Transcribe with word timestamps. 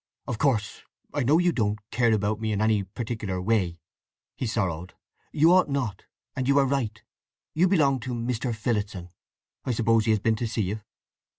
"Of 0.25 0.39
course—I 0.39 1.21
know 1.21 1.37
you 1.37 1.51
don't—care 1.51 2.11
about 2.11 2.39
me 2.41 2.51
in 2.51 2.59
any 2.59 2.81
particular 2.81 3.39
way," 3.39 3.79
he 4.35 4.47
sorrowed. 4.47 4.95
"You 5.31 5.53
ought 5.53 5.69
not, 5.69 6.05
and 6.35 6.47
you 6.47 6.57
are 6.57 6.65
right. 6.65 6.99
You 7.53 7.67
belong 7.67 7.99
to—Mr. 7.99 8.55
Phillotson. 8.55 9.09
I 9.63 9.73
suppose 9.73 10.05
he 10.05 10.09
has 10.11 10.19
been 10.19 10.37
to 10.37 10.47
see 10.47 10.63
you?" 10.63 10.81